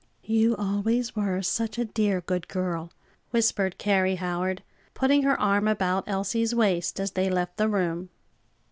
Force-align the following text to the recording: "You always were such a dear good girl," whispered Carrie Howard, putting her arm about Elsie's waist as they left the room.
"You 0.23 0.55
always 0.55 1.15
were 1.15 1.43
such 1.43 1.77
a 1.77 1.85
dear 1.85 2.21
good 2.21 2.47
girl," 2.47 2.91
whispered 3.29 3.77
Carrie 3.77 4.15
Howard, 4.15 4.63
putting 4.95 5.21
her 5.21 5.39
arm 5.39 5.67
about 5.67 6.05
Elsie's 6.07 6.55
waist 6.55 6.99
as 6.99 7.11
they 7.11 7.29
left 7.29 7.57
the 7.57 7.69
room. 7.69 8.09